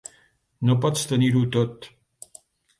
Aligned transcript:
No 0.69 0.77
pots 0.85 1.05
tenir-ho 1.13 1.45
tot. 1.59 1.89